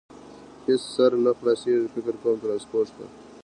هېڅ 0.65 0.81
سر 0.93 1.11
نه 1.23 1.31
خلاصېږي، 1.37 1.87
فکر 1.95 2.13
کوم، 2.21 2.35
ترانسپورټ 2.43 2.87
ته. 2.97 3.05